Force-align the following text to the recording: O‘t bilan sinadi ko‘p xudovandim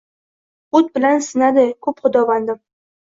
O‘t 0.79 0.87
bilan 0.95 1.21
sinadi 1.25 1.65
ko‘p 1.89 2.01
xudovandim 2.07 2.59